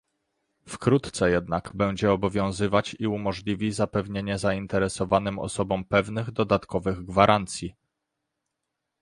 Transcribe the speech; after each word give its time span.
Wkrótce 0.65 1.29
jednak 1.31 1.71
będzie 1.73 2.11
obowiązywać 2.11 2.95
i 2.99 3.07
umożliwi 3.07 3.71
zapewnienie 3.71 4.37
zainteresowanym 4.37 5.39
osobom 5.39 5.83
pewnych 5.85 6.31
dodatkowych 6.31 7.05
gwarancji 7.05 7.75